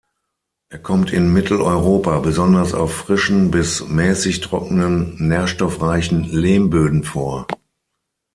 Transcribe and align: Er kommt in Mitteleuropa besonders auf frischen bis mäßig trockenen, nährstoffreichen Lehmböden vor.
Er 0.69 0.79
kommt 0.79 1.13
in 1.13 1.31
Mitteleuropa 1.31 2.21
besonders 2.21 2.73
auf 2.73 2.91
frischen 2.91 3.51
bis 3.51 3.87
mäßig 3.87 4.39
trockenen, 4.41 5.15
nährstoffreichen 5.27 6.23
Lehmböden 6.23 7.03
vor. 7.03 7.45